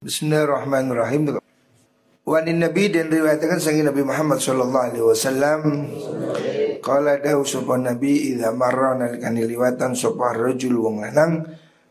[0.00, 1.36] Bismillahirrahmanirrahim.
[2.24, 5.60] Wanin Nabi dan riwayatkan sangi Nabi Muhammad sallallahu alaihi wasallam.
[6.80, 11.44] Qala dahu sapa Nabi idza marra nalikani liwatan sapa rajul wong lanang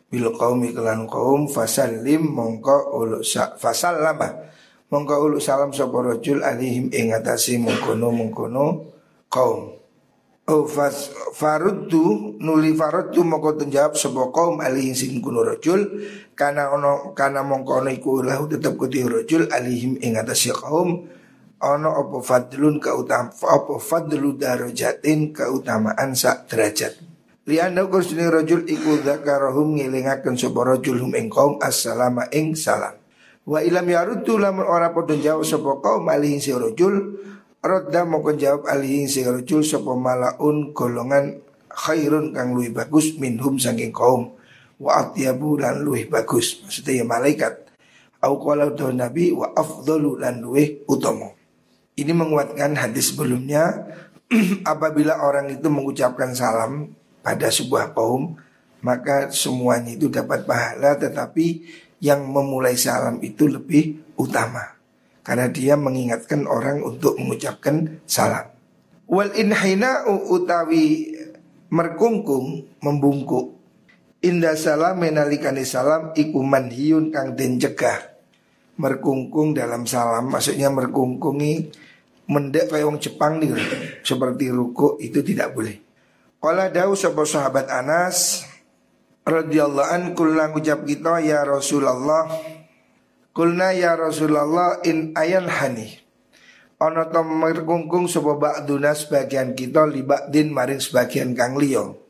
[0.09, 3.21] bil qaumi kelan kaum fasallim mongko ulu
[3.61, 4.41] fasallama
[4.89, 8.09] mongko ulu salam sapa rajul alihim ing atase mengkono
[9.29, 9.78] kaum
[10.49, 16.01] Oh fas faruddu nuli faruddu moko tenjawab sapa kaum alihim sing kuno rajul
[16.33, 21.05] kana ono kana mongko ono iku lahu tetep kuti rajul alihim ing atase kaum
[21.61, 26.97] ono apa fadlun kautam apa fadlu darajatin keutamaan sak derajat.
[27.45, 32.97] Lianna kursuni rajul iku dzakarahum ngelingaken sapa rajul hum ing kaum assalama ing salam.
[33.45, 35.45] Wa ilam yaruddu lamun ora padha jawab
[35.85, 37.21] kaum alihim si rajul
[37.59, 43.91] Rodda mau jawab alihin sing rujul sapa malaun golongan khairun kang luwih bagus minhum saking
[43.91, 44.31] kaum.
[44.79, 46.63] Wa atyabu lan luwih bagus.
[46.63, 47.67] Maksudnya ya malaikat.
[48.23, 51.35] Au qala nabi wa afdalu lan luwih utama.
[51.99, 53.91] Ini menguatkan hadis sebelumnya.
[54.63, 58.39] Apabila orang itu mengucapkan salam pada sebuah kaum
[58.79, 61.67] maka semuanya itu dapat pahala tetapi
[61.99, 64.78] yang memulai salam itu lebih utama
[65.29, 68.49] karena dia mengingatkan orang untuk mengucapkan salam.
[69.05, 71.13] Wal inhina utawi
[71.69, 73.53] merkungkung membungkuk.
[74.25, 78.09] Indah salam menalikani salam iku manhiyun kang den cegah.
[78.81, 81.77] Merkungkung dalam salam maksudnya merkungkungi
[82.25, 83.53] mendek kayak wong Jepang nih
[84.01, 85.77] seperti ruku itu tidak boleh.
[86.41, 88.49] Kala dawu sapa sahabat Anas
[89.29, 92.57] radhiyallahu an kula kita ya Rasulullah
[93.29, 95.99] Kulna ya Rasulullah in ayan hani.
[96.79, 99.83] Ono to merkungkung sapa ba'duna sebagian kita
[100.31, 102.07] din maring sebagian kang liyo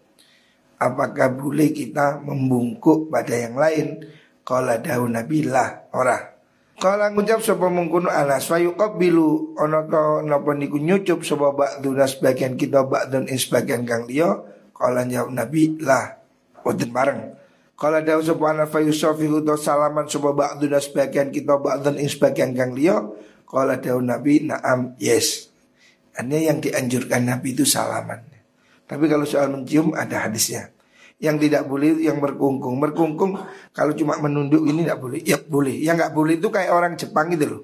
[0.78, 4.06] Apakah boleh kita membungkuk pada yang lain?
[4.46, 6.40] Kala daun Nabi lah ora.
[6.80, 12.56] Kala ngucap sapa mengkono anas wa yuqabbilu ono to napa niku nyucup sapa ba'duna sebagian
[12.56, 16.24] kita ba'dun in sebagian kang liyo Kala jawab Nabi lah
[16.64, 17.36] Boten bareng
[17.80, 22.76] kalau dawu subhanahu fa yusafihu do salaman coba ba'duna sebagian kita ba'dan ing sebagian kang
[22.76, 23.08] liya.
[23.48, 25.48] Kalau dawu Nabi na'am yes.
[26.12, 28.20] Artinya yang dianjurkan Nabi itu salaman.
[28.84, 30.76] Tapi kalau soal mencium ada hadisnya.
[31.24, 32.84] Yang tidak boleh yang berkungkung.
[32.84, 33.40] Berkungkung
[33.72, 35.20] kalau cuma menunduk ini tidak boleh.
[35.24, 35.80] Ya boleh.
[35.80, 37.62] Yang nggak boleh itu kayak orang Jepang gitu loh.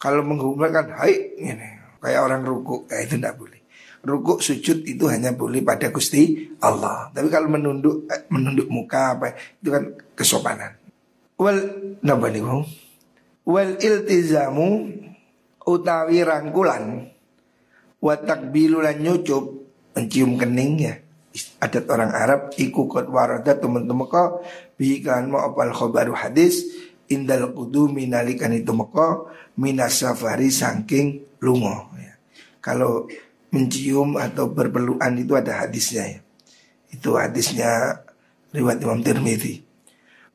[0.00, 1.68] Kalau menghubungkan hai ini
[2.00, 3.57] kayak orang ruku, kayak itu tidak boleh.
[3.98, 7.10] Rukuk sujud itu hanya boleh pada Gusti Allah.
[7.10, 10.78] Tapi kalau menunduk eh, menunduk muka apa itu kan kesopanan.
[11.34, 11.58] Wal
[12.02, 12.62] napa niku?
[13.42, 14.94] Wal iltizamu
[15.66, 17.10] utawi rangkulan
[17.98, 19.44] wa takbilu lan nyucup
[19.98, 20.94] mencium kening ya.
[21.62, 24.42] Adat orang Arab iku kot warada teman-teman kau
[24.78, 26.66] bihikan mau apal khobaru hadis
[27.10, 32.14] indal qudumi nalikan itu meko minas safari saking lungo ya.
[32.58, 33.06] Kalau
[33.48, 36.20] mencium atau berpelukan itu ada hadisnya ya.
[36.88, 38.04] Itu hadisnya
[38.52, 39.64] riwayat Imam Tirmidzi.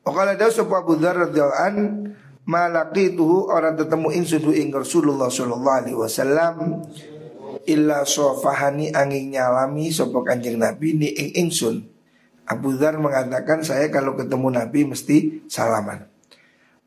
[0.03, 1.75] Wakala dawu sapa Abu Dzar radhiyallahu an
[2.43, 6.83] malaqituhu orang ketemu ingsun ing Rasulullah sallallahu alaihi wasallam
[7.63, 11.87] illa sofahani angin nyalami sapa Kanjeng Nabi ni ing ingsun.
[12.43, 16.03] Abu Dzar mengatakan saya kalau ketemu Nabi mesti salaman.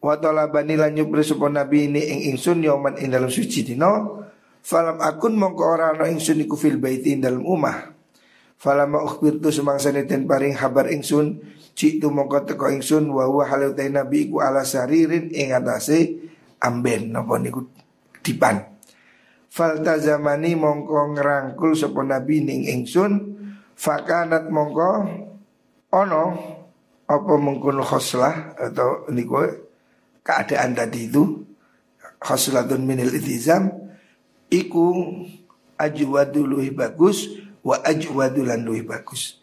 [0.04, 4.22] Wa talabani lan nyupri sapa Nabi ni ing ingsun yoman ing dalam suci dino
[4.66, 7.94] Falam akun mongko ora ana ingsun iku fil baiti dalam umah.
[8.58, 11.38] Falam ukhbirtu semangsane ten paring kabar ingsun
[11.76, 16.18] Citu mongko teko ingsun wa huwa halu nabi iku ala saririn ing atase
[16.56, 17.68] amben napa niku
[18.24, 18.64] dipan.
[19.52, 23.12] Falta zamani mongko ngerangkul sapa nabi ning ingsun
[23.76, 24.88] fakanat mongko
[25.92, 26.24] ono
[27.04, 29.44] apa mengkono khoslah atau niku
[30.24, 31.44] keadaan tadi itu
[32.24, 33.85] khoslatun minil itizam
[34.50, 35.14] iku
[35.76, 37.30] ajwadu luwih bagus
[37.66, 39.42] wa ajwadu lan luwih bagus.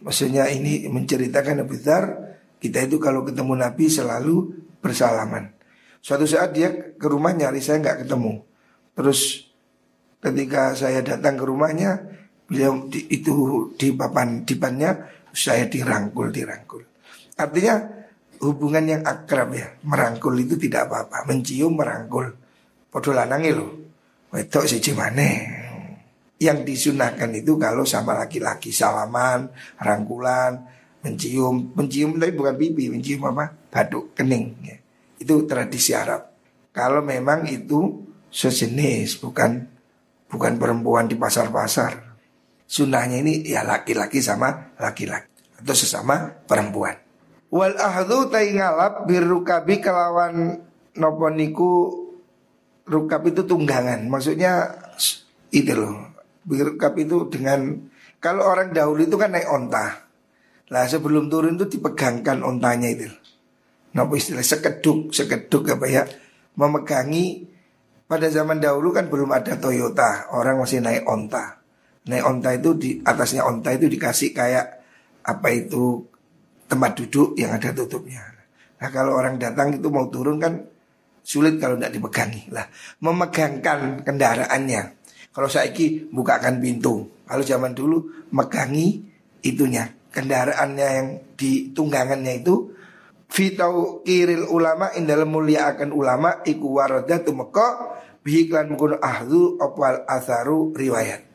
[0.00, 5.52] Maksudnya ini menceritakan Abu Dhar kita itu kalau ketemu Nabi selalu bersalaman.
[6.00, 8.44] Suatu saat dia ke rumah nyari saya nggak ketemu.
[8.96, 9.50] Terus
[10.22, 12.00] ketika saya datang ke rumahnya
[12.46, 13.34] beliau di, itu
[13.74, 16.86] di papan dipannya saya dirangkul dirangkul.
[17.36, 17.74] Artinya
[18.40, 22.32] hubungan yang akrab ya merangkul itu tidak apa-apa mencium merangkul.
[22.88, 23.85] Podo lanangi loh
[24.36, 25.64] wedok siji mana
[26.36, 29.48] yang disunahkan itu kalau sama laki-laki salaman,
[29.80, 30.68] rangkulan,
[31.00, 33.56] mencium, mencium tapi bukan pipi, mencium apa?
[33.72, 34.52] Baduk kening.
[34.60, 34.76] Ya.
[35.16, 36.28] Itu tradisi Arab.
[36.76, 39.64] Kalau memang itu sejenis, bukan
[40.28, 42.04] bukan perempuan di pasar-pasar.
[42.68, 47.00] Sunnahnya ini ya laki-laki sama laki-laki atau sesama perempuan.
[47.48, 50.60] Wal ahdu tai ngalap birukabi kelawan
[50.98, 51.32] nopo
[52.86, 54.06] rukab itu tunggangan.
[54.06, 54.72] Maksudnya
[55.50, 56.14] itu loh.
[56.46, 57.90] Birukab itu dengan
[58.22, 60.06] kalau orang dahulu itu kan naik onta.
[60.70, 63.10] Lah sebelum turun itu dipegangkan ontanya itu.
[63.94, 66.02] Nopo istilah sekeduk, sekeduk apa ya?
[66.54, 67.46] Memegangi
[68.06, 71.58] pada zaman dahulu kan belum ada Toyota, orang masih naik onta.
[72.06, 74.66] Naik onta itu di atasnya onta itu dikasih kayak
[75.26, 76.06] apa itu
[76.70, 78.22] tempat duduk yang ada tutupnya.
[78.78, 80.62] Nah kalau orang datang itu mau turun kan
[81.26, 82.70] sulit kalau tidak dipegangi lah.
[83.02, 84.82] Memegangkan kendaraannya.
[85.34, 85.74] Kalau saya
[86.14, 87.10] bukakan pintu.
[87.26, 89.02] Kalau zaman dulu megangi
[89.42, 92.72] itunya kendaraannya yang di tunggangannya itu
[93.28, 100.72] fitau kiril ulama indal mulia akan ulama iku warada tumeka bihiklan mukun ahlu opal asaru
[100.72, 101.26] riwayat.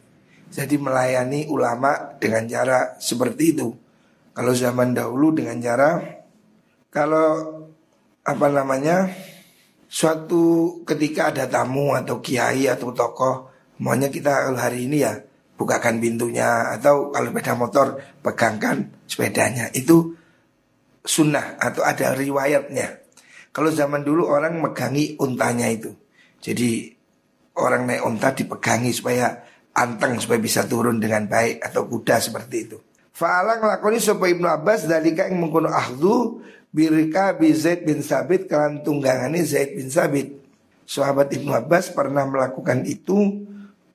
[0.52, 3.70] Jadi melayani ulama dengan cara seperti itu.
[4.32, 6.00] Kalau zaman dahulu dengan cara
[6.92, 7.28] kalau
[8.24, 9.12] apa namanya
[9.92, 13.52] suatu ketika ada tamu atau kiai atau tokoh
[13.84, 15.20] maunya kita hari ini ya
[15.60, 17.88] bukakan pintunya atau kalau sepeda motor
[18.24, 20.16] pegangkan sepedanya itu
[21.06, 23.02] sunnah atau ada riwayatnya.
[23.52, 25.92] Kalau zaman dulu orang megangi untanya itu.
[26.42, 26.88] Jadi
[27.60, 29.44] orang naik unta dipegangi supaya
[29.76, 32.78] anteng supaya bisa turun dengan baik atau kuda seperti itu.
[33.12, 38.82] Fa'ala ngelakoni sapa Ibnu Abbas dalika yang mengkono ahdu birika bi Zaid bin Sabit kalan
[38.82, 40.40] tunggangane Zaid bin Sabit.
[40.88, 43.48] Sahabat Ibnu Abbas pernah melakukan itu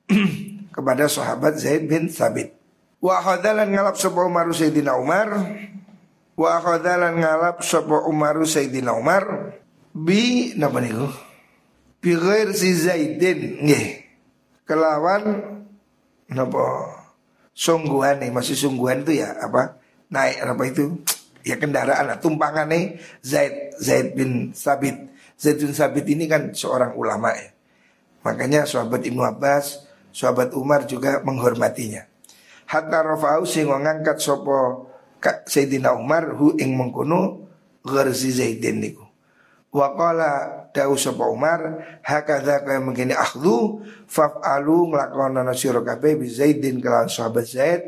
[0.76, 2.56] kepada sahabat Zaid bin Sabit.
[3.00, 5.28] Wa khadalan ngalap sapa Umar Sayyidina Umar
[6.36, 9.52] wa khadalan ngalap sapa Umar Sayyidina Umar
[9.92, 11.08] bi napa niku?
[12.00, 14.04] Bi ghair si Zaidin nggih.
[14.64, 15.24] Kelawan
[16.32, 16.64] napa
[17.56, 19.80] sungguhan nih masih sungguhan itu ya apa
[20.12, 21.00] naik apa itu
[21.46, 22.10] ya kendaraan.
[22.18, 24.98] Tumpangan nih Zaid Zaid bin Sabit.
[25.38, 27.54] Zaid bin Sabit ini kan seorang ulama ya.
[28.26, 32.10] Makanya sahabat Ibnu Abbas sahabat Umar juga menghormatinya.
[32.66, 34.90] Hatta rafa'u sing ngangkat sopo
[35.22, 37.46] Sayyidina Umar hu ing mengkono
[37.86, 39.06] gharzi Zaidin niku.
[39.70, 40.30] Wa qala
[40.72, 47.46] dawu sapa Umar hakadha kaya mengkini akhdhu faf'alu nglakonono sira kabeh bi Zaidin kelawan sahabat
[47.46, 47.82] Zaid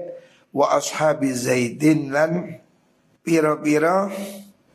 [0.53, 2.59] wa ashabi Zaidin lan
[3.29, 4.09] pira-pira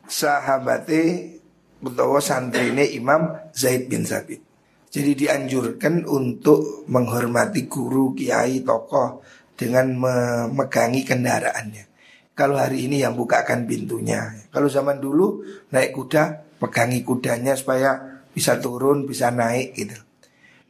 [0.06, 1.34] sahabate
[1.82, 4.38] utawa santrine Imam Zaid bin Sabit.
[4.94, 9.26] Jadi dianjurkan untuk menghormati guru, kiai, tokoh
[9.58, 11.84] dengan memegangi kendaraannya.
[12.38, 14.30] Kalau hari ini yang bukakan pintunya.
[14.54, 15.42] Kalau zaman dulu
[15.74, 19.98] naik kuda pegangi kudanya supaya bisa turun, bisa naik gitu.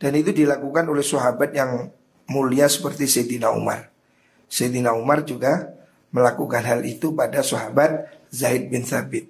[0.01, 1.93] Dan itu dilakukan oleh sahabat yang
[2.33, 3.93] mulia seperti Sayyidina Umar.
[4.49, 5.69] Sayyidina Umar juga
[6.15, 9.27] melakukan hal itu pada sahabat Zaid bin Sabit.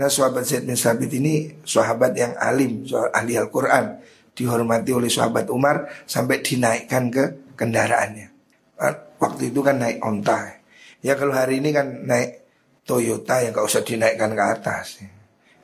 [0.00, 4.00] Nah sahabat Zaid bin Sabit ini sahabat yang alim, ahli Al-Quran.
[4.34, 8.34] Dihormati oleh sahabat Umar sampai dinaikkan ke kendaraannya.
[8.82, 10.58] Nah, waktu itu kan naik onta.
[11.06, 12.42] Ya kalau hari ini kan naik
[12.82, 15.06] Toyota yang gak usah dinaikkan ke atas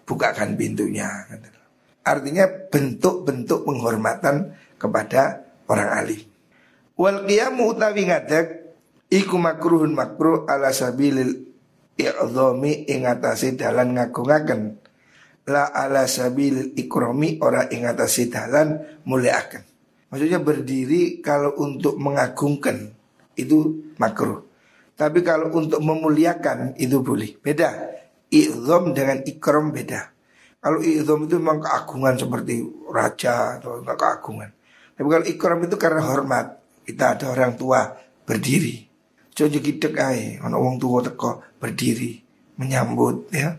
[0.06, 1.06] bukakan pintunya.
[2.02, 6.22] Artinya bentuk-bentuk penghormatan kepada orang alim.
[6.98, 8.59] Wal qiyamu utawi ngadeg
[9.10, 11.50] iku makruhun makruh ala sabilil
[11.98, 14.80] i'dhami ing atase dalan ngagungaken
[15.50, 19.66] la ala sabilil ikrami ora ing atase dalan muliaken.
[20.10, 22.90] Maksudnya berdiri kalau untuk mengagungkan
[23.38, 24.42] itu makruh.
[24.98, 27.38] Tapi kalau untuk memuliakan itu boleh.
[27.38, 27.72] Beda.
[28.30, 30.10] I'zom dengan ikram beda.
[30.60, 34.50] Kalau i'zom itu memang keagungan seperti raja atau keagungan.
[34.98, 36.46] Tapi kalau ikram itu karena hormat.
[36.84, 37.86] Kita ada orang tua
[38.26, 38.89] berdiri.
[39.30, 42.20] Coba kita ae, orang tua teko berdiri
[42.60, 43.56] menyambut ya.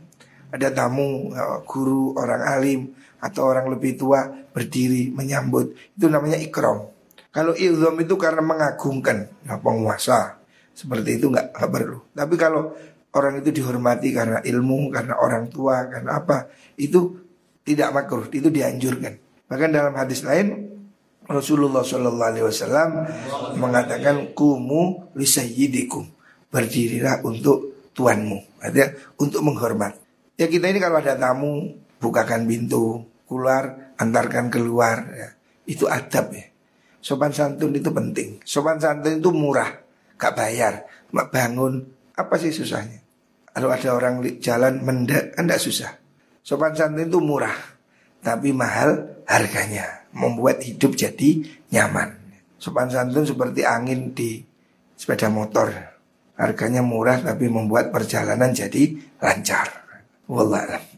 [0.52, 2.92] Ada tamu, ya, guru, orang alim
[3.24, 5.72] atau orang lebih tua berdiri menyambut.
[5.96, 6.92] Itu namanya ikram.
[7.32, 10.44] Kalau ilzom itu karena mengagungkan ya, penguasa.
[10.76, 12.04] Seperti itu nggak perlu.
[12.12, 12.76] Tapi kalau
[13.16, 17.24] orang itu dihormati karena ilmu, karena orang tua, karena apa, itu
[17.64, 19.16] tidak makruh, itu dianjurkan.
[19.48, 20.68] Bahkan dalam hadis lain
[21.32, 22.90] Rasulullah Shallallahu Alaihi Wasallam
[23.56, 26.06] mengatakan kumu lisayyidikum
[26.52, 29.96] berdirilah untuk tuanmu, artinya untuk menghormat.
[30.36, 35.30] Ya kita ini kalau ada tamu bukakan pintu, keluar, antarkan keluar, ya.
[35.68, 36.46] itu adab ya.
[37.02, 38.44] Sopan santun itu penting.
[38.44, 39.70] Sopan santun itu murah,
[40.20, 41.82] gak bayar, bangun
[42.14, 43.00] apa sih susahnya?
[43.52, 45.92] Kalau ada orang jalan mendak kan tidak susah.
[46.44, 47.56] Sopan santun itu murah,
[48.22, 50.06] tapi mahal harganya.
[50.12, 52.20] Membuat hidup jadi nyaman.
[52.60, 54.44] Sopan santun seperti angin di
[54.98, 55.72] sepeda motor.
[56.36, 59.72] Harganya murah tapi membuat perjalanan jadi lancar.
[60.28, 60.91] Wallah